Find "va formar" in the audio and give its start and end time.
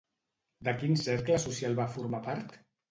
1.83-2.27